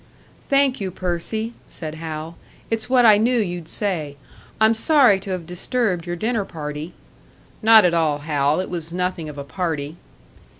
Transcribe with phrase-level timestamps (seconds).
[0.49, 2.35] "Thank you, Percy," said Hal.
[2.71, 4.17] "It's what I knew you'd say.
[4.59, 6.93] I'm sorry to have disturbed your dinner party"
[7.61, 9.97] "Not at all, Hal; it was nothing of a party."